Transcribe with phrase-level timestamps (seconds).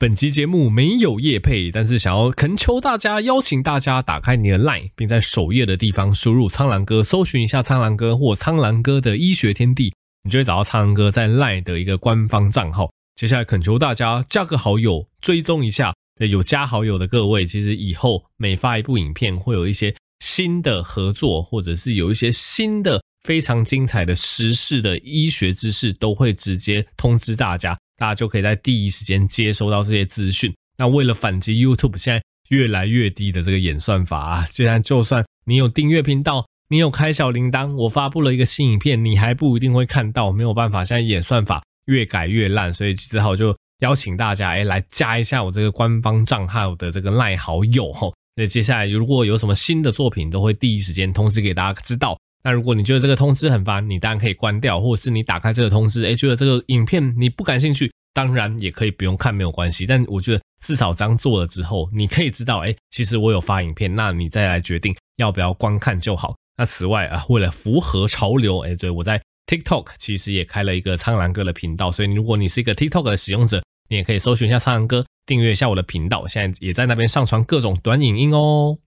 [0.00, 9.92] 本集节目没有业配，但是想要恳求大家，邀请大家打开你的 LINE，并在首页的地方输入“苍狼哥”，搜寻一下“苍狼哥”或“苍狼哥的医学天地”，
[10.22, 12.92] 你就会找到苍狼哥在 LINE 的一个官方账号。
[13.16, 15.92] 接下来恳求大家加个好友，追踪一下。
[16.30, 27.76] 有加好友的各位，其实以后每发一部影片，会有一些新的合作，或者是有一些新的非常精彩的时事的医学知识，都会直接通知大家。
[27.98, 30.54] 大家就可以在第一时间接收到这些资讯。
[30.78, 40.30] 那为了反击 YouTube 现在越来越低的这个演算法啊，既然就算你有订阅频道，你有开小铃铛，我发布了一个新影片，你还不一定会看到。
[40.30, 48.08] 没有办法，现在演算法越改越烂，所以只好就邀请大家哎来加一下我这个官方账号的这个赖好友哈。
[48.36, 52.16] 那接下来如果有什么新的作品，都会第一时间通知给大家知道。
[52.42, 59.86] 那如果你觉得这个通知很烦，你当然可以关掉，或者是你打开这个通知，哎，觉得这个影片你不感兴趣，当然也可以不用看，没有关系。
[59.86, 66.36] 但我觉得至少这样做了之后，你可以知道，哎，其实我有发影片，那你再来决定要不要观看就好。
[66.56, 78.78] 那此外啊，为了符合潮流，哎，对，我在 TikTok 其实也开了一个苍蓝鸽的频道，所以如果你是一个 TikTok 的使用者，你也可以搜寻一下苍蓝鸽，订阅一下我的频道，现在也在那边上传各种短影音哦。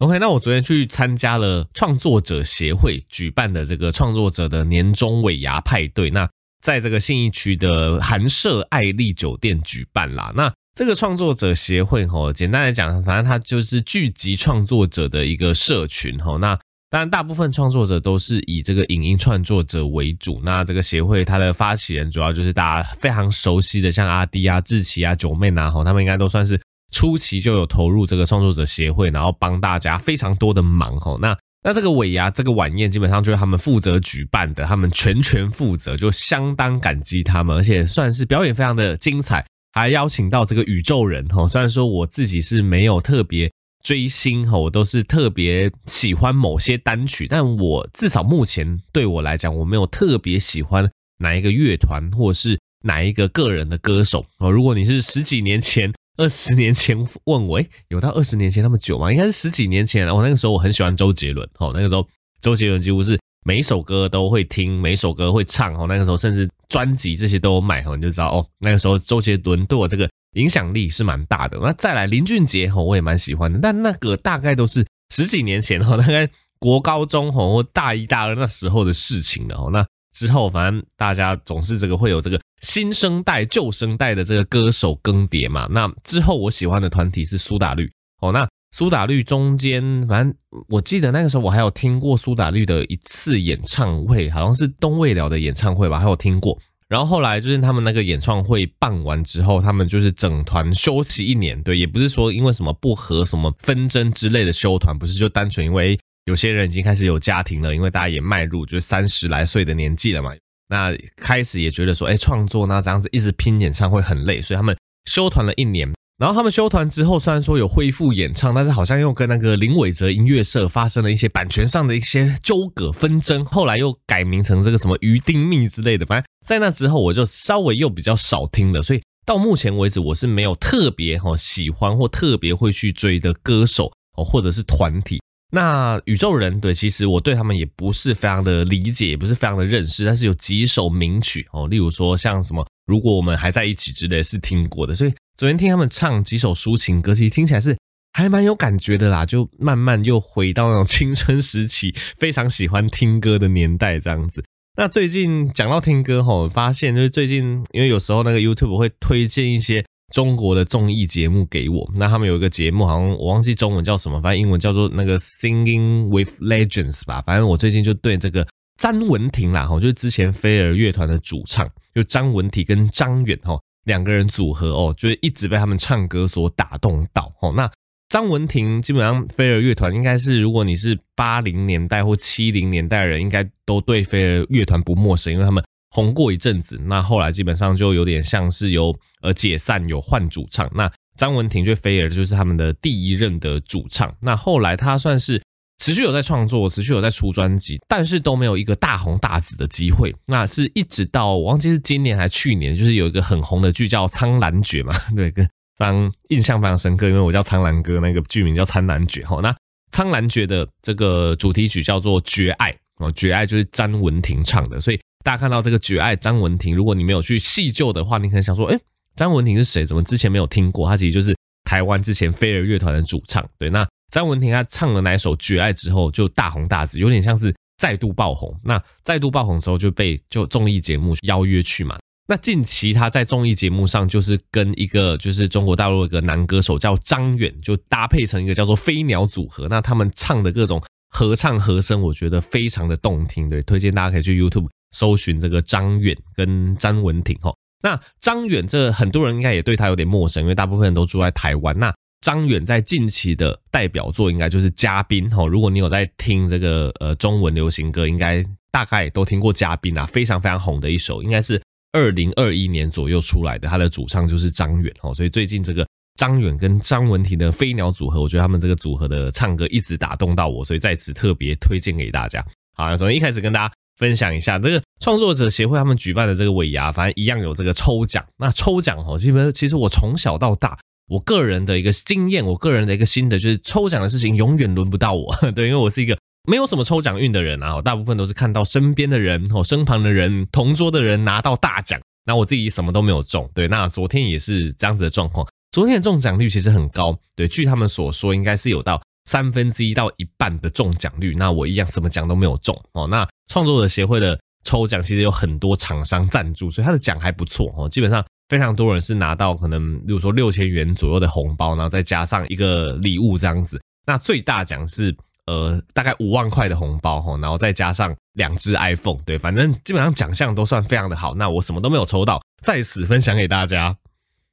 [0.00, 6.26] OK，那我昨天去参加了创作者协会举办的这个创作者的年终尾牙派对，那
[6.62, 10.32] 在这个信义区的韩舍艾丽酒店举办啦。
[10.34, 16.38] 那这个创作者协会吼，简单来讲，反正它就是聚集创作者的一个社群吼。
[16.38, 20.40] 那当然，大部分创作者都是以这个影音创作者为主。
[20.42, 26.58] 那这个协会它的发起人主要就是大家非常熟悉的，像阿滴啊、志奇啊、九妹啊，吼，他们应该都算是。
[26.90, 31.18] 初期就有投入这个创作者协会，然后帮大家非常多的忙吼。
[31.18, 41.46] 那那这个尾牙这个晚宴基本上就是他们负责举办的，他们全权负责，就相当感激他们，而且算是表演非常的精彩，还邀请到这个宇宙人吼。
[41.46, 43.52] 虽然说我自己是没有特别
[43.84, 54.50] 追星吼，我都是特别喜欢某些单曲，但我至少目前对我来讲，我没有特别喜欢哪一个乐团或是哪一个个人的歌手哦。
[54.50, 55.92] 如果你是十几年前。
[56.20, 56.94] 二十年前
[57.24, 59.10] 问我，诶，有到二十年前那么久吗？
[59.10, 60.14] 应该是十几年前了。
[60.14, 62.06] 我那个时候我很喜欢周杰伦，哦，那个时候
[62.42, 71.58] 周杰伦几乎是每一首歌都会听，每一首歌会唱，哦，那个时候甚至专辑这些都有买，哦，你就知道哦，那个时候周杰伦对我这个影响力是蛮大的。
[71.58, 79.86] 那再来林俊杰，哦，我也蛮喜欢的，但那个大概都是十几年前，哦， 大概国高中，哦，或大一大二那时候的事情了，哦，那。
[80.12, 85.66] 之后，反正大家总是这个会有这个新生代、旧生代的这个歌手更迭嘛。
[85.70, 87.90] 那之后，我喜欢的团体是苏打绿
[88.20, 88.32] 哦。
[88.32, 90.34] 那苏打绿中间，反正
[90.68, 96.58] 我记得那个时候我还有听过苏打绿的一次演唱会，好像是东未了的演唱会吧，还有听过。
[96.88, 101.60] 然后后来就是他们那个演唱会办完之后，他们就是整团休息一年。
[101.62, 105.98] 对，也不是说因为什么不和、什么纷争之类的休团，不是就单纯因为。
[106.26, 110.30] 有些人已经开始有家庭了，因为大家也迈入就是三十来岁的年纪了嘛。
[110.70, 114.74] 那开始也觉得说，哎，创作那这样子一直拼演唱会很累，所以他们
[115.10, 115.92] 休团了一年。
[116.16, 123.42] 然后他们休团之后，虽然说有恢复演唱，但是好像又跟那个林伟哲音乐社发生了一些版权上的一些纠葛纷争。
[123.46, 126.04] 后来又改名成这个什么鱼丁糸之类的。
[126.04, 128.82] 反正在那之后，我就稍微又比较少听了。
[128.82, 135.18] 所以到目前为止，我是没有特别哈喜欢或特别会去追的歌手哦，或者是团体。
[135.50, 147.76] 那宇宙人对，其实我对他们也不是非常的理解，也不是非常的认识，但是有几首名曲哦，例如说像什么如果我们还在一起之类是听过的，所以昨天听他们唱几首抒情歌，其实听起来是
[148.12, 154.44] 还蛮有感觉的啦，就慢慢又回到那种青春时期，非常喜欢听歌的年代这样子。
[154.76, 159.84] 那最近讲到听歌吼，发现就是最近因为有时候那个 YouTube 会推荐一些。
[160.10, 167.22] 中国的综艺节目给我，那他们有一个节目，好像我忘记中文叫什么，反正英文叫做那个 Singing with Legends 吧。
[167.22, 168.46] 反正我最近就对这个
[168.76, 177.52] 詹雯婷啦，哈，就是之前飞儿乐团的主唱，就张文婷跟张远哈两个人组合哦，就是一直被他们唱歌所打动到哦。
[177.56, 177.70] 那
[178.08, 185.62] 张文婷基本上飞儿乐团应该是，如果你是八零年代或七零年代的人，应该都对飞儿乐团不陌生，因为他们。
[185.90, 190.70] 红过一阵子，那后来基本上就有点像是由呃解散，有换主唱。
[190.74, 194.14] 那张文婷就飞儿就是他们的第一任的主唱。
[194.20, 195.42] 那后来他算是
[195.78, 200.14] 持续有在创作，持续有在出专辑，但是都没有一个大红大紫的机会。
[200.26, 205.44] 那是一直到我忘记是今年还是去年，就是有一个很红的剧叫《苍兰诀》嘛， 对，跟
[205.76, 209.22] 非常印象非常深刻，因为我叫苍兰哥，那个剧名叫《苍兰诀》。
[209.26, 209.50] 好，那
[209.90, 215.00] 《苍兰诀》的这个主题曲叫做《绝爱》哦，《绝爱》就是詹文婷唱的，所以。
[215.22, 218.78] 大家看到这个绝爱张文婷，如果你没有去细究的话，你可能想说，诶，
[219.14, 219.84] 张文婷是谁？
[219.84, 220.88] 怎么之前没有听过？
[220.88, 223.46] 他其实就是台湾之前飞儿乐团的主唱。
[223.58, 228.58] 对，那张文婷他唱了那一首《绝爱》之后就大红大紫，有点像是再度爆红。
[228.64, 231.98] 那再度爆红之后就被就综艺节目邀约去嘛。
[232.26, 239.68] 那近期他在综艺节目上就是跟一个就是中国大陆一个男歌手叫张远，就搭配成一个叫做飞鸟组合。
[239.68, 243.48] 那他们唱的各种合唱和声，我觉得非常的动听。
[243.48, 247.54] 对，推荐大家可以去 YouTube 搜寻这个张远跟张文婷哈。
[247.82, 251.78] 那张远这很多人应该也对他有点陌生，因为大部分人都住在台湾。
[251.78, 255.46] 那张远在近期的代表作应该就是《嘉宾》哈。
[255.46, 261.60] 如果你有在听这个呃中文流行歌，应该大概都听过《嘉宾》啊，非常非常红的一首，应该是。
[261.92, 265.84] 二零二一年左右出来的，他的主唱就是张远哦，所以最近这个
[266.14, 272.46] 张远跟张文婷的飞鸟组合，我觉得他们这个组合的唱歌一直打动到我，所以在此特别推荐给大家。
[272.74, 278.24] 好，首先一开始跟大家分享一下这个创作者协会他们举办的这个尾牙，反正一样有这个抽奖。
[278.36, 280.76] 那抽奖哦，基本其实我从小到大，
[281.06, 286.18] 我个人的一个经验，我个人的一个心得就是抽奖的事情永远轮不到我， 对，因为我是一个。
[286.48, 293.48] 没有什么抽奖运的人啊，大部分都是看到身边的人哦，身旁的人、同桌的人拿到大奖，那我自己什么都没有中。
[293.54, 295.46] 对，那昨天也是这样子的状况。
[295.70, 299.00] 昨天的中奖率其实很高，对，据他们所说，应该是有到
[299.30, 301.36] 三分之一到一半的中奖率。
[301.36, 303.06] 那我一样什么奖都没有中哦。
[303.06, 307.88] 那创作者协会的抽奖其实有很多厂商赞助，所以他的奖还不错哦。
[307.88, 313.80] 基本上非常多人是拿到可能，比如说六千元左右的红包，然后再加上一个礼物这样子。
[314.04, 315.14] 那最大奖是。
[315.46, 321.34] 呃，大概五万块的红包哈，然后再加上两只 iPhone，对，反正基本上奖项都算非常的好。
[321.34, 323.96] 那我什么都没有抽到，在此分享给大家。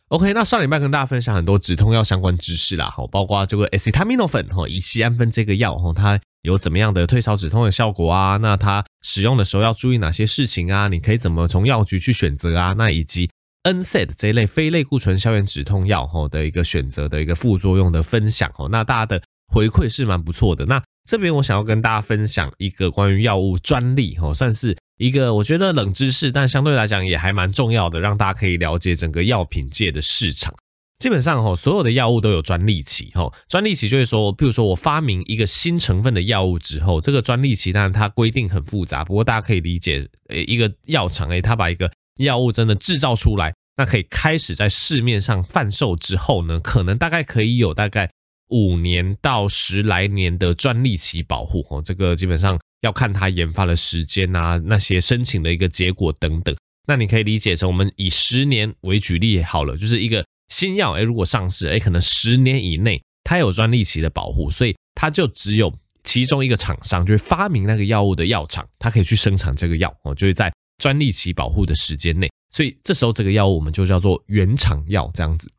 [0.10, 8.38] OK，那上礼拜跟大家分享很多止痛药相关知识啦，哈，包括这个 acetaminophen 哈，乙醯胺酚这个药哈，它有怎么样的退烧止痛的效果啊？
[8.38, 10.88] 那它使用的时候要注意哪些事情啊？
[10.88, 12.74] 你可以怎么从药局去选择啊？
[12.78, 13.30] 那以及
[13.64, 19.22] NSAID 这一类非类固醇消炎止痛药哈的一个选择的一个副作用的分享哦，那大家的。
[19.50, 20.66] 回馈是蛮不错的。
[20.66, 30.54] 那这边我想要跟大家分享一个关于药物专利，哦，算是一个我觉得冷知识，但相对来讲也还蛮重要的，让大家可以了解整个药品界的市场。
[31.00, 48.10] 基本上，哈，所有的药物都有专利期，哈，专利期就是说，譬如说我发明一个新成分的药物之后，这个专利期当然它规定很复杂，不过大家可以理解，诶，一个药厂，诶，它把一个药物真的制造出来，那可以开始在市面上贩售之后呢，可能大概可以有大概。
[48.50, 56.56] 五年到十来年的专利期保护哦，这个基本上要看它研发的时间啊，那些申请的一个结果等等。
[56.88, 70.50] 那你可以理解成我们以十年为举例好了，就是一个新药，诶，如果上市，诶，可能十年以内它有专利期的保护，所以它就只有其中一个厂商，就是发明那个药物的药厂，它可以去生产这个药哦，就是在
[70.82, 75.52] 专利期保护的时间内，所以这时候这个药物我们就叫做原厂药这样子。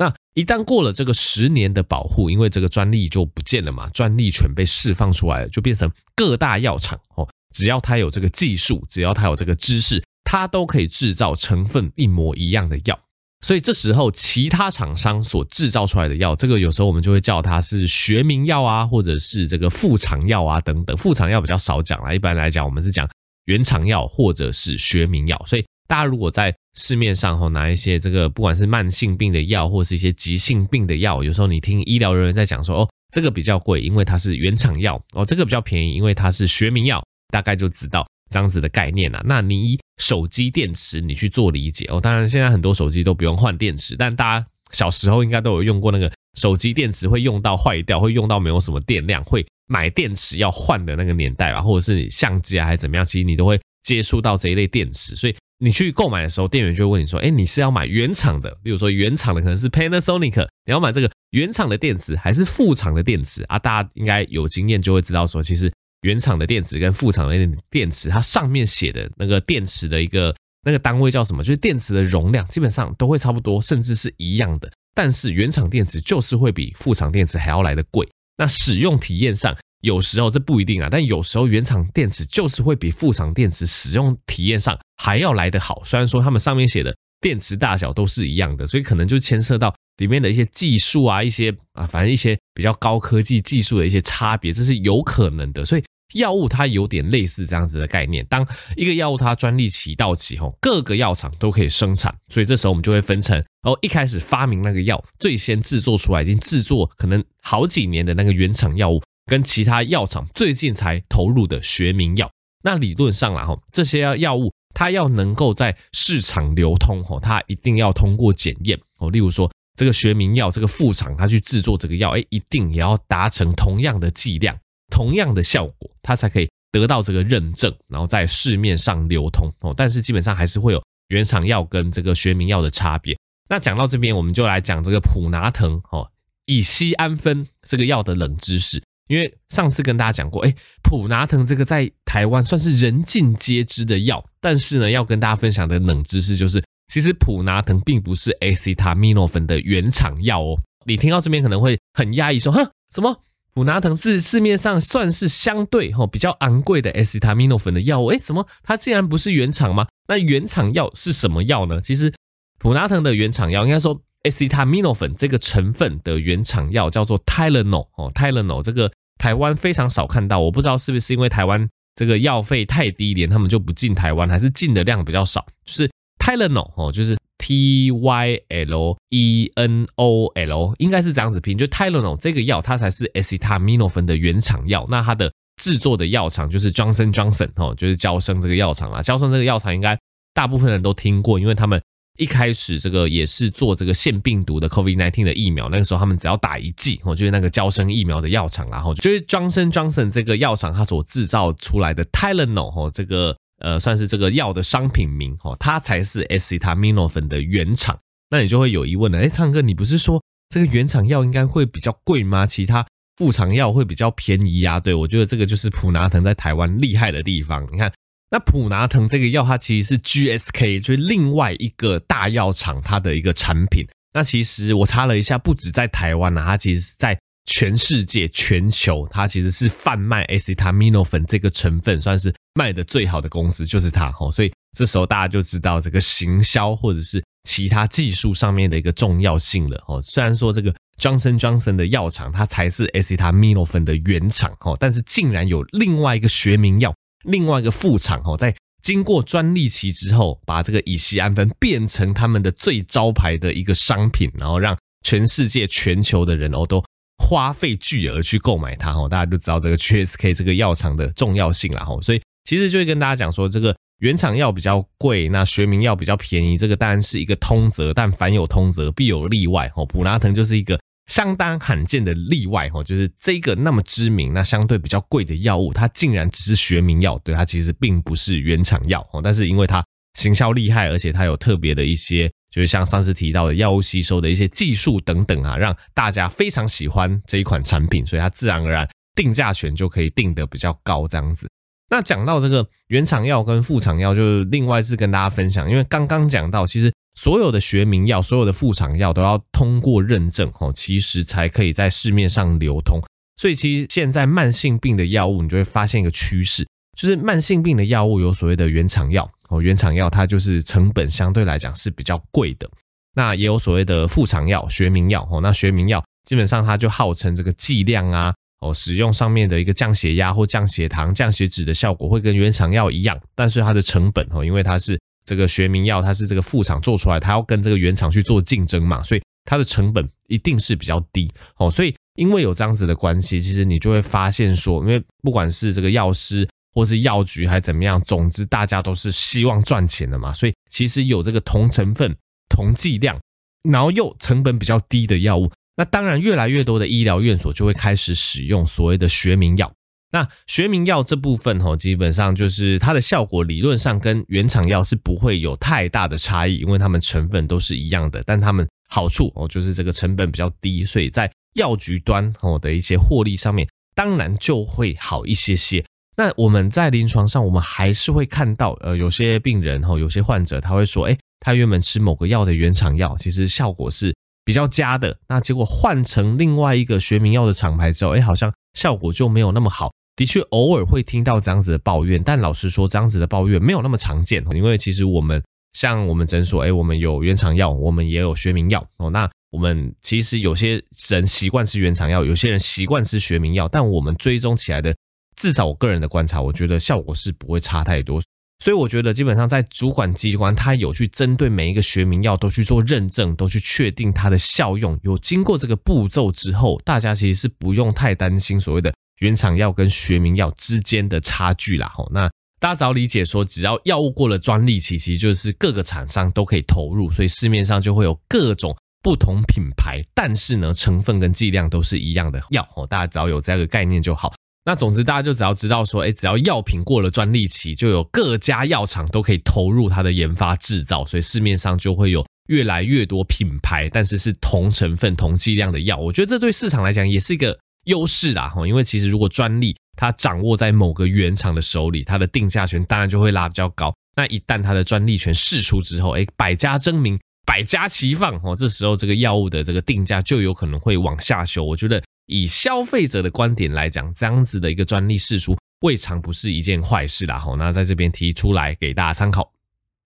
[0.00, 12.98] 那一旦过了这个十年的保护，因为这个专利就不见了嘛，专利权被释放出来了，就变成各大药厂哦，只要它有这个技术，只要它有这个知识，它都可以制造成分一模一样的药。
[13.42, 20.96] 所以这时候其他厂商所制造出来的药，这个有时候我们就会叫它是学名药啊，或者是这个副厂药啊等等。
[20.96, 23.06] 副厂药比较少讲啦，一般来讲我们是讲
[23.44, 25.44] 原厂药或者是学名药。
[25.46, 39.20] 所以大家如果在市面上哈拿一些这个不管是慢性病的药，或是一些急性病的药，有时候你听医疗人员在讲说哦，这个比较贵，因为它是原厂药哦，这个比较便宜，因为它是学名药，大概就知道这样子的概念了。
[39.26, 55.34] 那你手机电池你去做理解哦，当然现在很多手机都不用换电池，但大家小时候应该都有用过那个手机电池会用到坏掉，会用到没有什么电量，会买电池要换的那个年代吧，或者是你相机啊还是怎么样，其实你都会接触到这一类电池，所以。
[55.62, 58.50] 你去购买的时候，店员就会问你说：“哎，你是要买原厂的？
[58.62, 71.44] 比如说原厂的可能是 Panasonic，你要买这个原厂的电池还是副厂的电池啊？”大家应该有经验就会知道说，其实原厂的电池跟副厂的电池，它上面写的那个电池的一个那个单位叫什么？
[71.44, 74.72] 就是电池的容量基本上都会差不多，甚至是一样的。
[74.94, 78.08] 但是原厂电池就是会比副厂电池还要来得贵。
[78.36, 85.82] 那使用体验上，有时候这不一定啊，但有时候原厂电池就是会比副厂电池使用体验上还要来得好。
[85.84, 95.64] 虽然说他们上面写的电池大小都是一样的，所以可能就牵涉到里面的一些技术啊，一些啊，反正一些比较高科技技术的一些差别，这是有可能的。
[95.64, 95.84] 所以
[96.14, 98.46] 药物它有点类似这样子的概念，当
[98.76, 109.00] 一个药物它专利期到期后，各个药厂都可以生产，所以这时候我们就会分成哦，一开始发明那个药最先制作出来，已经制作可能好几年的那个原厂药物。
[109.30, 112.28] 跟其他药厂最近才投入的学名药，
[112.64, 124.58] 那理论上啦，哈，这些药物它要能够在市场流通，吼，它一定要通过检验，哦，例如说这个学名药这个副厂，它去制作这个药，哎，一定也要达成同样的剂量、
[124.90, 133.16] 同样的效果，它才可以得到这个认证，然后在市面上流通，哦，但是基本上还是会有原厂药跟这个学名药的差别。
[133.48, 136.10] 那讲到这边，我们就来讲这个普拿疼，哦，
[136.46, 138.82] 乙醯胺酚这个药的冷知识。
[139.10, 146.62] 因为上次跟大家讲过，哎，普拿疼这个在台湾算是人尽皆知的药，但是呢，要跟大家分享的冷知识就是，
[146.92, 150.56] 其实普拿疼并不是 acetaminophen 的原厂药哦。
[150.86, 152.64] 你听到这边可能会很压抑，说，哼，
[152.94, 153.20] 什么
[153.52, 158.12] 普拿疼是市面上算是相对哈比较昂贵的 acetaminophen 的药物？
[158.12, 159.88] 哎，怎么它竟然不是原厂吗？
[160.06, 161.80] 那原厂药是什么药呢？
[161.80, 162.14] 其实
[162.60, 168.88] 普拿疼的原厂药应该说 acetaminophen 这个成分的原厂药叫做 Tylenol 哦，Tylenol 这个。
[169.20, 175.46] 台湾非常少看到，我不知道是不是因为台湾这个药费太低廉，他们就不进台湾，还是进的量比较少。
[175.66, 181.58] 就是 Tylenol 哦，就是 T Y L E N O L，应该是这样子拼。
[181.58, 184.86] 就 Tylenol 这个药，它才是 acetaminophen 的原厂药。
[184.88, 185.30] 那它的
[185.62, 189.02] 制作的药厂就是 Johnson Johnson 哦，就是娇生这个药厂啦。
[189.02, 189.98] 娇生这个药厂应该
[190.32, 191.78] 大部分人都听过，因为他们。
[192.20, 207.98] 一开始这个也是做这个腺病毒的 COVID-19 的疫苗，那个时候他们只要打一剂，哦，就是那个娇生疫苗的药厂，然后就是 Johnson Johnson 这个药厂它所制造出来的 Tylenol 哦，这个呃算是这个药的商品名哦，它才是 acetaminophen 的原厂。
[208.28, 212.46] 那你就会有疑问了，哎，苍哥，你不是说这个原厂药应该会比较贵吗？
[212.46, 212.86] 其他
[213.16, 214.78] 副厂药会比较便宜啊？
[214.78, 217.90] 对，我觉得这个就是普拿疼在台湾厉害的地方，你看。
[218.30, 223.84] 那普拿疼这个药，它其实是 GSK，就是另外一个大药厂它的一个产品。
[224.12, 234.14] 那其实我查了一下，不止在台湾啊，它其实是在全世界、全球，它其实是贩卖 a c e t a m i n o 粉这个成分，算是卖的最好的公司，就是它。
[234.20, 239.82] 哦，所以这时候大家就知道这个行销或者是其他技术上面的一个重要性了。
[239.88, 246.94] 哦，虽然说这个 Johnson Johnson 的药厂它才是 a c e t a m i n o 粉的原厂，哦，但是竟然有另外一个学名药。
[247.24, 256.82] 另外一个副厂哦，在经过专利期之后，把这个乙醯胺酚变成他们的最招牌的一个商品，然后让全世界全球的人哦都
[257.18, 261.98] 花费巨额去购买它哦，大家就知道这个 GSK 这个药厂的重要性了哈。
[262.00, 269.84] 所以其实就会跟大家讲说，这个原厂药比较贵，那学名药比较便宜，这个当然是一个通则，但凡有通则必有例外哦。
[269.84, 270.80] 普拉腾就是一个。
[271.06, 279.20] 相当罕见的例外哦，就是这个那么知名、那相对比较贵的药物，它竟然只是学名药，对，它其实并不是原厂药哦。
[279.22, 279.84] 但是因为它
[280.18, 291.48] 行销厉害，而且它有特别的一些，就是像上次提到的药物吸收的一些技术等等啊，让大家非常喜欢这一款产品，所以它自然而然定价权就可以定得比较高这样子。
[291.90, 296.92] 那讲到这个原厂药跟副厂药，就是另外是跟大家分享，因为刚刚讲到其实。
[297.22, 302.98] 所有的学名药，所有的副厂药都要通过认证哦，其实才可以在市面上流通。
[303.36, 306.66] 所以其实现在慢性病的药物，你就会发现一个趋势，
[306.98, 312.66] 就是慢性病的药物有所谓的原厂药哦，原厂药它就是成本相对来讲是比较贵的。
[313.14, 324.98] 那也有所谓的副厂药、学名药哦，那学名药基本上它就号称这个剂量啊哦，使用上面的一个降血压或降血糖、降血脂的效果会跟原厂药一样，但是它的成本哦，因为它是。
[325.30, 331.70] 这个学名药它是这个副厂做出来，它要跟这个原厂去做竞争嘛，所以它的成本一定是比较低哦。
[331.70, 342.12] 所以因为有这样子的关系，其实你就会发现说，因为不管是这个药师或是药局还怎么样，总之大家都是希望赚钱的嘛，所以其实有这个同成分、
[342.48, 343.16] 同剂量，
[343.62, 349.72] 然后又成本比较低的药物，那当然越来越多的医疗院所就会开始使用所谓的学名药。
[350.12, 358.22] 那学名药这部分吼，基本上就是它的效果理论上跟原厂药是不会有太大的差异，因为它们成分都是一样的。
[358.26, 365.84] 但它们好处哦，就是这个成本比较低，所以在药局端哦的一些获利上面，当然就会好一些些。
[366.16, 374.12] 那我们在临床上，我们还是会看到，呃，有些病人吼，有些患者他会说，诶，他原本吃某个药的原厂药，其实效果是
[374.44, 379.90] 比较佳的，那结果换成另外一个学名药的厂牌之后，诶，好像效果就没有那么好。
[380.20, 384.44] 的确，偶尔会听到这样子的抱怨，但老实说，这样子的抱怨没有那么常见。
[384.54, 389.08] 因为其实我们像我们诊所，哎，我们有原厂药，我们也有学名药哦。
[389.08, 394.94] 那我们其实有些人习惯吃原厂药，有些人习惯吃学名药，但我们追踪起来的，
[395.36, 398.20] 至少我个人的观察，我觉得效果是不会差太多。
[398.62, 408.92] 所以我觉得基本上在主管机关，他有去针对每一个学名药都去做认证，都去确定它的效用，有经过这个步骤之后，大家其实是不用太担心所谓的。
[409.20, 422.86] 原厂药跟学名药之间的差距啦，吼，那大家只要理解说，只要药物过了专利期，其实就是各个厂商都可以投入，所以市面上就会有各种不同品牌，但是呢，成分跟剂量都是一样的药哦。
[422.86, 424.34] 大家只要有这个概念就好。
[424.62, 435.96] 那总之，大家就只要知道说，哎，只要药品过了专利期，就有各家药厂都可以投入它的研发制造，所以市面上就会有越来越多品牌，但是是同成分、同剂量的药。
[435.96, 443.94] 我觉得这对市场来讲也是一个优势啦，哈，因为其实如果专利它掌握在某个原厂的手里，它的定价权当然就会拉比较高。
[444.16, 451.64] 那一旦它的专利权释出之后，哎，百家争鸣，百家齐放，哦，这时候这个药物的这个定价就有可能会往下修。
[451.64, 452.02] 我觉得。
[452.32, 457.36] 以消费者的观点来讲，这样子的一个专利释出，未尝不是一件坏事啦。
[457.36, 459.52] 好，那在这边提出来给大家参考。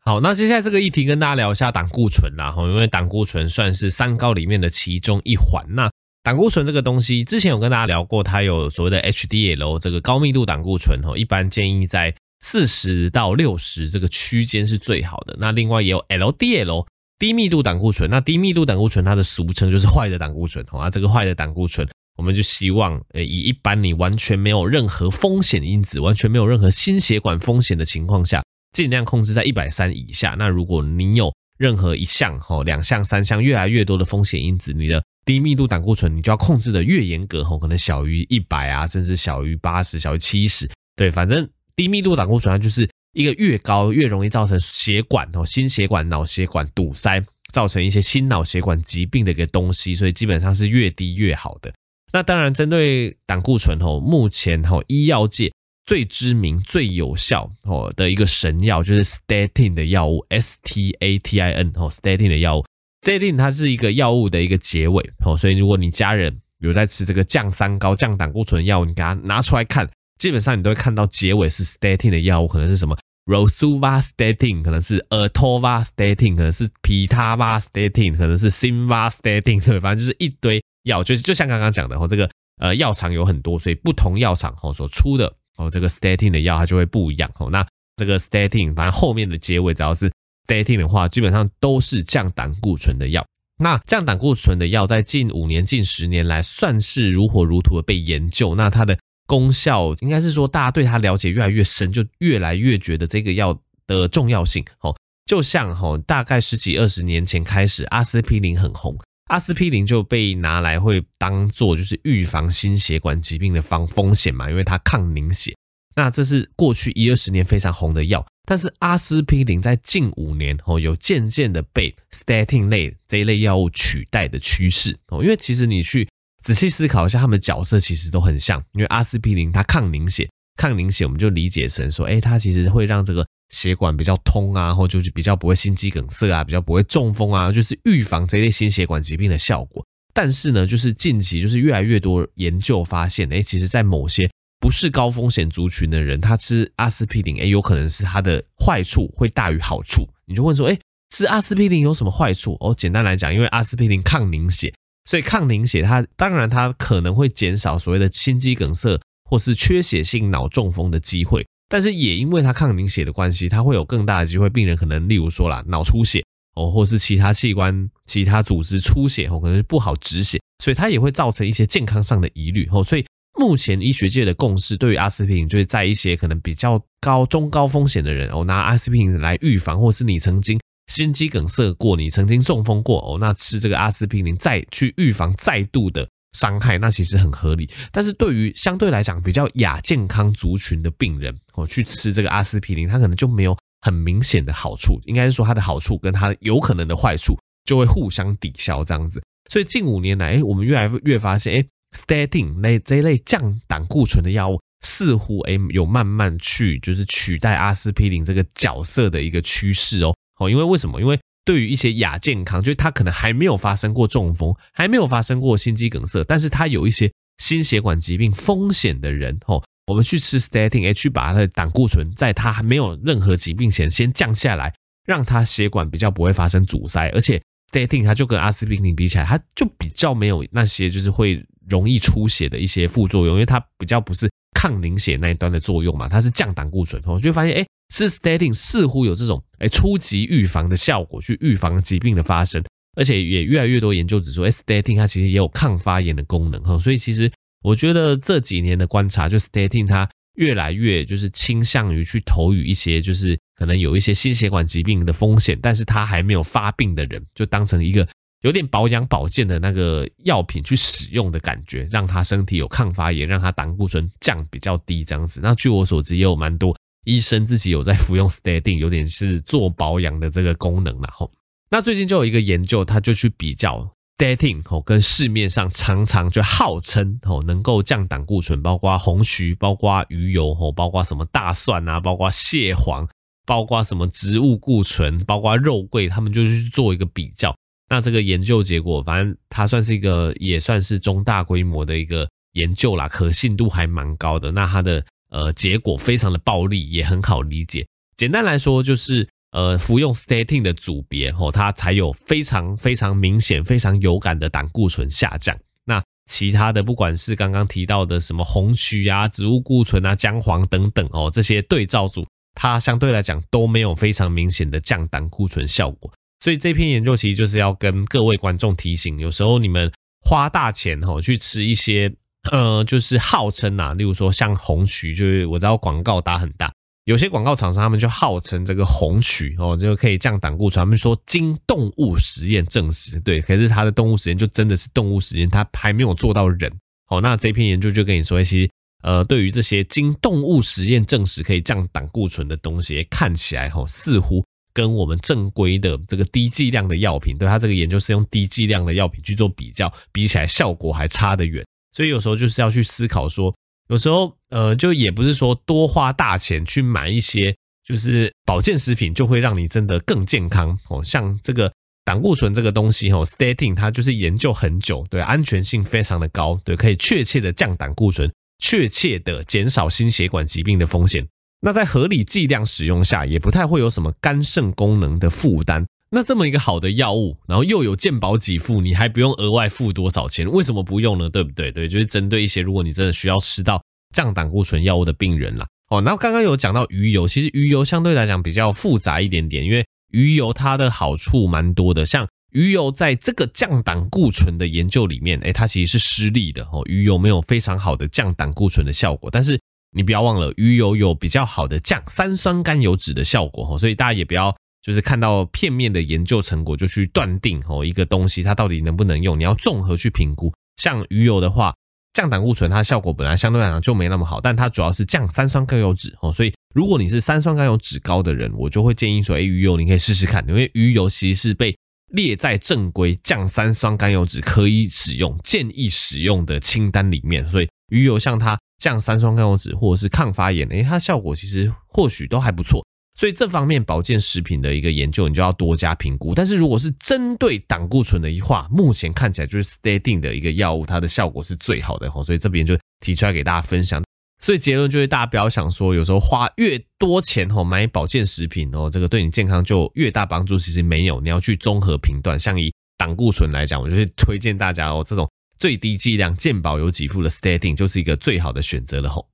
[0.06, 2.50] 好，那接下来这个议题跟大家聊一下胆固醇啦。
[2.50, 5.62] 哈，因为胆固醇算是三高里面的其中一环。
[5.68, 5.90] 那
[6.24, 15.36] 胆固醇这个东西，之前有跟大家聊过，它有所谓的 HDL 这个高密度胆固醇，哈，一般建议在四十到六十这个区间是最好的。
[15.38, 16.86] 那另外也有 LDL
[17.18, 21.86] 低密度胆固醇，那低密度胆固醇它的俗称就是坏的胆固醇，那，这个坏的胆固醇。
[22.16, 30.36] 我们就希望，呃，以一般你完全没有任何风险因子，完全没有任何心血管风险的情况下，尽量控制在一百三以下。
[30.38, 40.68] 那如果你有任何一项、哈两项、三项越来越多的风险因子，你的低密度胆固醇你就要控制的越严格，吼，可能小于一百啊，甚至小于八十、小于七十。
[40.96, 51.72] 对，反正低密度胆固醇它就是一个越高越容易造成血管、哦心血管、脑血管堵塞，造成一些心脑血管疾病的一个东西，所以基本上是越低越好的。
[52.12, 55.52] 那当然，针对胆固醇吼，目前吼医药界
[55.84, 62.64] 最知名、最有效吼的一个神药就是 statin 的药物，S T A T I N 吼 statin 的药物
[63.04, 72.96] ，statin 它是一个药物的一个结尾吼，所以如果你家人有在吃这个降三高、降胆固醇的药物，你给它拿出来看，基本上你都会看到结尾是 statin 的药物，可能是什么
[73.26, 80.62] rosuvastatin，可能是 atorvastatin，可能是 pitavastatin，可能是 simvastatin， 对，反正就是一堆。
[80.84, 82.28] 药就是就像刚刚讲的哦，这个
[82.60, 87.48] 呃药厂有很多，所以不同药厂哦所出的哦这个 statin 的药它就会不一样哦。
[87.50, 90.12] 那这个 statin 反正后面的结尾只要是
[90.46, 93.24] statin 的话，基本上都是降胆固醇的药。
[93.56, 98.54] 那降胆固醇的药在近五年、近十年来算是如火如荼的被研究。
[98.54, 104.94] 那它的功效应该是说，大家对它了解越来越深，就越来越觉得这个药的重要性哦。
[105.26, 108.98] 就像哦，大概十几二十年前开始，阿司匹林很红。
[109.30, 115.54] 阿司匹林就被拿来会当做就是预防心血管疾病的防风险嘛，因为它抗凝血。
[115.94, 125.22] 那这是过去一二十年非常红的药，但是阿司匹林在近五年哦有渐渐的被 statin 类这一类药物取代的趋势哦。
[125.22, 126.08] 因为其实你去
[126.42, 128.62] 仔细思考一下，他们的角色其实都很像。
[128.72, 133.26] 因为阿司匹林它抗凝血，抗凝血我们就理解成说，哎，它其实会让这个。
[133.50, 139.84] 血管比较通啊，或就是比较不会心肌梗塞啊，比较不会中风啊，就是预防这一类心血管疾病的效果。
[140.12, 144.28] 但是呢，就是近期就是越来越多研究发现，哎，其实在某些
[144.60, 150.08] 不是高风险族群的人，他吃阿司匹林，哎，有可能是它的坏处会大于好处。
[150.26, 150.78] 你就问说，哎，
[151.10, 152.56] 吃阿司匹林有什么坏处？
[152.60, 154.72] 哦，简单来讲，因为阿司匹林抗凝血，
[155.08, 161.46] 所以抗凝血它当然它可能会减少所谓的心肌梗塞或是缺血性脑中风的机会。
[161.68, 166.22] 但是也因为它抗凝血的关系，它会有更大的机会，病人可能例如说啦，脑出血
[166.54, 172.84] 哦，或是其他器官、其他组织出血哦，可能是不好止血，所以它也会造成一些健康上的疑虑哦。
[172.84, 173.04] 所以
[173.36, 180.60] 目前医学界的共识，对于阿司匹林，就是在一些可能比较高、中高风险的人哦，拿阿司匹林来预防，或是你曾经
[180.92, 186.08] 心肌梗塞过，你曾经中风过哦，那吃这个阿司匹林再去预防再度的。
[186.36, 199.22] 伤害那其实很合理，但是对于相对来讲比较亚健康族群的病人，哦，去吃这个阿司匹林，它可能就没有很明显的好处，应该是说它的好处跟它有可能的坏处就会互相抵消这样子。
[199.48, 210.14] 所以近五年来，哎，我们越来越发现，哎，statin 类这一类降胆固醇的药物，似乎哎有慢慢去就是取代阿司匹林这个角色的一个趋势哦。
[210.38, 211.00] 哦，因为为什么？
[211.00, 224.72] 因为对于一些亚健康，就是他可能还没有发生过中风，还没有发生过心肌梗塞，但是他有一些心血管疾病风险的人，吼，我们去吃 statin，去把他的胆固醇在他还没有任何疾病前先降下来，
[225.06, 231.44] 让他血管比较不会发生阻塞，而且 statin 它就跟阿司匹林比起来，它就比较没有那些就是会
[231.74, 237.66] 容易出血的一些副作用，因为它比较不是抗凝血那一端的作用嘛，它是降胆固醇，我就发现，哎。
[237.94, 242.64] 吃 statin 似乎有这种诶初级预防的效果，去预防疾病的发生，
[242.96, 247.30] 而且也越来越多研究指出，statin 它其实也有抗发炎的功能哈，所以其实
[247.62, 258.08] 我觉得这几年的观察，就 statin 它越来越就是倾向于去投予一些就是可能有一些心血管疾病的风险，但是他还没有发病的人，就当成一个
[258.44, 265.40] 有点保养保健的那个药品去使用的感觉，让他身体有抗发炎，让他胆固醇降比较低这样子。
[265.42, 271.08] 那据我所知，也有蛮多医生自己有在服用 statin，有点是做保养的这个功能啦。
[271.12, 271.32] 吼，
[271.70, 273.90] 那最近就有一个研究，他就去比较。
[274.16, 283.08] statin 哦，跟市面上常常就号称哦能够降胆固醇，包括红曲，包括鱼油哦，包括什么大蒜啊，包括蟹黄，
[283.44, 287.52] 包括什么植物固醇，包括肉桂，他们就去做一个比较。
[287.88, 294.50] 那这个研究结果，反正它算是一个也算是中大规模的一个研究啦，可信度还蛮高的。
[294.52, 297.86] 那它的呃结果非常的暴力，也很好理解。
[298.16, 299.28] 简单来说就是。
[299.54, 305.56] 呃，服用 statin 的组别吼，它才有非常非常明显、非常有感的胆固醇下降。
[305.84, 316.12] 那其他的，不管是刚刚提到的什么红曲啊、植物固醇啊、姜黄等等哦，这些对照组，它相对来讲都没有非常明显的降胆固醇效果。
[316.44, 319.90] 所以这篇研究其实就是要跟各位观众提醒，有时候你们
[320.26, 322.14] 花大钱吼去吃一些
[322.52, 326.70] 呃，就是号称啊，例如说像红曲，就是我知道广告打很大。
[327.06, 330.82] 有些广告厂商他们就号称这个红曲哦，就可以降胆固醇。
[330.82, 336.70] 他们说经动物实验证实，对，可是它的动物实验就真的是动物实验，它还没有做到人。
[337.08, 338.70] 哦，那这篇研究就跟你说，其实
[339.02, 344.44] 呃，对于这些经动物实验证实可以降胆固醇的东西，看起来哈，似乎
[344.74, 351.64] 跟我们正规的这个低剂量的药品，对，它这个研究是用低剂量的药品去做比较，比起来效果还差得远。
[351.92, 353.54] 所以有时候就是要去思考说。
[353.88, 361.04] 有时候，呃，就也不是说多花大钱去买一些就是保健食品，就会让你真的更健康哦。
[361.04, 361.70] 像这个
[362.02, 371.22] 胆固醇这个东西哦，statin 它就是研究很久，对，安全性非常的高，对，可以确切的降胆固醇，确切的减少心血管疾病的风险。
[371.64, 375.82] 那在合理剂量使用下，也不太会有什么肝肾功能的负担。
[376.10, 380.46] 那这么一个好的药物，然后又有健保给付，你还不用额外付多少钱？
[380.46, 381.30] 为什么不用呢？
[381.30, 381.72] 对不对？
[381.72, 383.82] 对，就是针对一些如果你真的需要吃到
[384.14, 385.66] 降胆固醇药物的病人啦。
[385.88, 392.04] 哦，那刚刚有讲到鱼油，其实鱼油相对来讲比较复杂一点点，因为鱼油它的好处蛮多的。
[392.04, 396.82] 像鱼油在这个降胆固醇的研究里面，诶，它其实是失利的哦。
[396.84, 399.58] 鱼油没有非常好的降胆固醇的效果，但是
[399.94, 403.78] 你不要忘了，鱼油有比较好的降三酸甘油酯的效果哦。
[403.78, 404.54] 所以大家也不要。
[404.84, 410.52] 就是看到片面的研究成果就去断定哦，一个东西它到底能不能用，你要综合去评估。
[410.76, 411.74] 像鱼油的话，
[412.12, 421.74] 降胆固醇它效果本来相对来讲就没那么好，但它主要是降三酸甘油酯哦，所以如果你是三酸甘油酯高的人，我就会建议说，哎，鱼油你可以试试看，因为鱼油其实是被
[422.12, 432.84] 列在正规降三酸甘油酯可以使用、建议使用的清单里面，所以鱼油像它降三酸甘油酯或者是抗发炎，哎，它效果其实或许都还不错。
[433.16, 436.34] 所以这方面保健食品的一个研究，你就要多加评估。
[436.34, 442.10] 但是如果是针对胆固醇的一话，目前看起来就是 statin 的一个药物，它的效果是最好的。
[442.24, 444.02] 所以这边就提出来给大家分享。
[444.42, 450.58] 所以结论就是，大家不要想说，有时候花越多钱吼买保健食品哦，这个对你健康就越大帮助。
[450.58, 452.36] 其实没有，你要去综合评断。
[452.36, 455.30] 像以胆固醇来讲，我就是推荐大家哦，这种
[455.64, 459.26] 最低剂量、健保有给付的 statin 就是一个最好的选择了吼。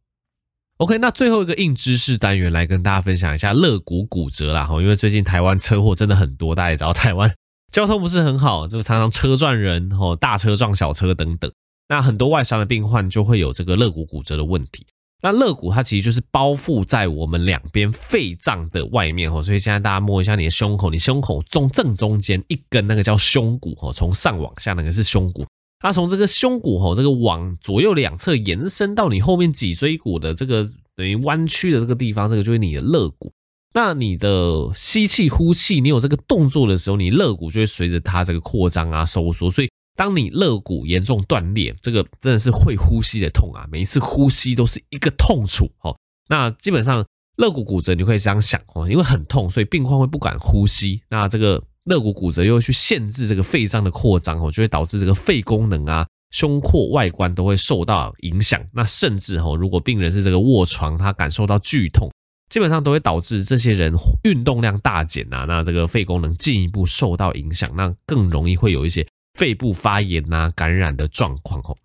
[0.76, 7.34] OK，那最后一个硬知识单元来跟大家分享一下肋骨骨折啦哈，因为最近台湾车祸真的很多，大家也知道台湾
[7.72, 11.52] 交通不是很好，就常常车撞人哦，大车撞小车等等。
[11.88, 14.86] 那很多外伤的病患就会有这个肋骨骨折的问题。
[15.20, 25.44] 那肋骨它其实就是包覆在我们两边肺脏的外面哦，所以现在大家摸一下你的胸口，你胸口中正中间一根那个叫胸骨哦，从上往下那个是胸骨。
[25.80, 30.62] 它从这个胸骨吼，这个往左右两侧延伸到你后面脊椎骨的这个
[30.94, 33.32] 等于弯曲的这个地方，这个就是你的肋骨。
[33.72, 39.50] 那你的吸气、呼气，你有这个动作的时候，你肋骨就会随着它这个扩张啊、收缩。
[39.50, 45.96] 所以，当你肋骨严重断裂，这个真的是会呼吸的痛啊，每一次呼吸都是一个痛楚哦。
[46.28, 47.02] 那基本上
[47.38, 51.00] 肋骨骨折，你可以这样想哦，因为很痛，所以病况会不敢呼吸。
[51.08, 51.62] 那这个。
[51.84, 58.62] 肋骨骨折又去限制这个肺脏的扩张哦，就会导致这个肺功能啊、胸廓外观都会受到影响。
[58.72, 62.10] 那甚至哦，如果病人是这个卧床，他感受到剧痛，
[62.50, 69.06] 基本上都会导致这些人运动量大减啊，那这个肺功能进一步受到影响，那更容易会有一些
[69.38, 71.76] 肺部发炎啊、感染的状况哦。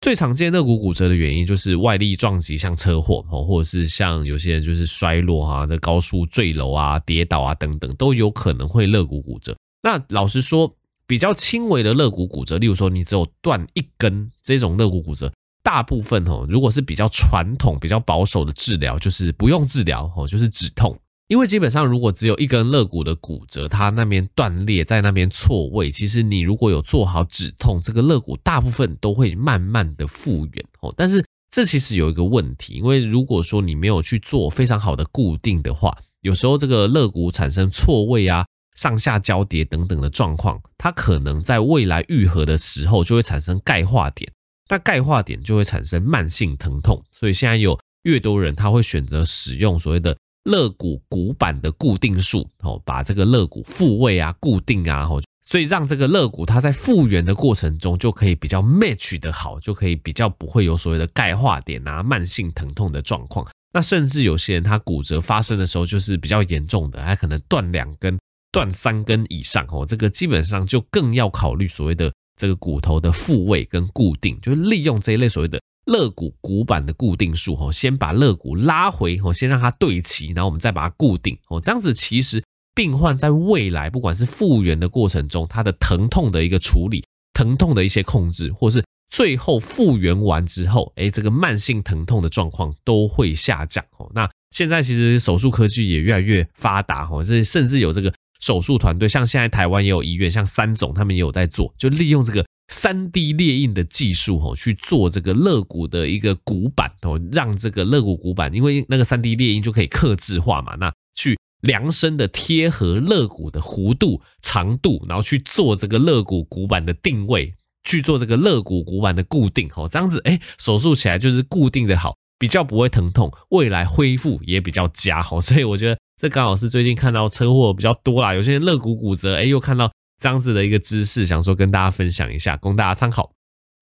[0.00, 9.54] 最常见肋骨骨折的原因就是外力撞击，像车祸哦，或者是像有些人就是摔落啊，在高速坠楼啊、跌倒啊等等，都有可能会肋骨骨折。
[9.82, 10.74] 那老实说，
[11.06, 15.30] 比较轻微的肋骨骨折，例如说你只有断一根这种肋骨骨折，
[15.62, 20.98] 大部分哦，如果是比较传统、比较保守的治疗，就是不用治疗哦，就是止痛。
[21.30, 30.92] 因为基本上，如果只有一根肋骨的骨折，它那边断裂，在那边错位，其实你如果有做好止痛，这个肋骨大部分都会慢慢的复原哦。
[30.96, 38.44] 但是这其实有一个问题，因为如果说你没有去做非常好的固定的话，有时候这个肋骨产生错位啊。
[38.76, 44.32] 上下交叠等等的状况，它可能在未来愈合的时候就会产生钙化点，
[44.70, 47.02] 那钙化点就会产生慢性疼痛。
[47.12, 55.08] 所以现在有越多人他会选择使用所谓的肋骨骨板的固定术，哦，把这个肋骨复位啊、固定啊，
[55.44, 63.46] 所以让这个肋骨它在复原的过程中就可以比较 match 的好，就可以比较不会有所谓的钙化点啊、慢性疼痛的状况。
[63.72, 68.18] 那甚至有些人他骨折发生的时候就是比较严重的，还可能断两根。
[68.52, 82.42] 断三根以上哦，这个基本上就更要考虑所谓的这个骨头的复位跟固定，就是利用这一类所谓的肋骨骨板的固定术哦，先把肋骨拉回哦，先让它对齐，然后我们再把它固定哦，这样子其实
[82.74, 94.08] 病患在未来不管是复原的过程中，它的疼痛的一个处理、疼痛的一些控制，或是最后复原完之后，诶，这个慢性疼痛的状况都会下降哦。
[94.14, 98.12] 那现在其实手术科技也越来越发达哦，这甚至有这个。
[98.42, 117.52] 手术团队像现在台湾也有医院，像三总他们也有在做，就利用这个三 D 列印的技术哦，去做这个肋骨的一个骨板哦，让这个肋骨骨板，因为那个三 D 列印就可以刻制化嘛，那去量身的贴合肋骨的弧度、长度，然后去做这个肋骨骨板的定位，
[117.84, 125.98] 去做这个肋骨骨板的固定哦，这样子哎，手术起来就是固定的好，比较不会疼痛，未来恢复也比较佳哦，所以我觉得。
[126.20, 133.32] 这刚好是最近看到车祸比较多啦，有些人肋骨骨折，哎，又看到这样子的一个知识，想说跟大家分享一下，供大家参考。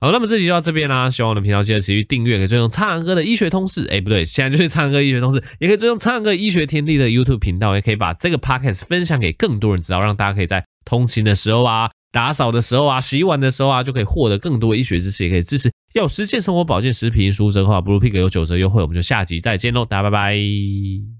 [0.00, 21.17] 好，那么这集就到这边啦，希望我的频道记得持续订阅，可以追踪苍蓝鸽的医学通识，哎，不对，现在就是苍蓝鸽医学通识，也可以追踪苍蓝鸽医学天地的 YouTube 频道，也可以把这个 Podcast 分享给更多人知道，让大家可以在通勤的时候啊、打扫的时候啊、洗碗的时候啊，就可以获得更多医学知识，也可以支持要实践生活保健食品输入折扣，Blue Pig 有九折优惠，我们就下集再见喽，大家拜拜。